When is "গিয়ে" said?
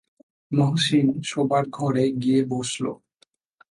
2.21-2.41